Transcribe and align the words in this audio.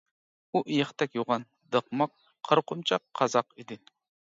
ئۇ 0.51 0.61
ئېيىقتەك 0.71 1.17
يوغان، 1.17 1.45
دىقماق، 1.77 2.15
قارا 2.49 2.65
قۇمچاق 2.73 3.07
قازاق 3.23 3.57
ئىدى. 3.57 3.81